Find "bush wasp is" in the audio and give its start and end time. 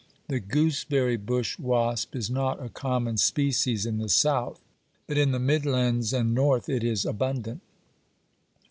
1.15-2.27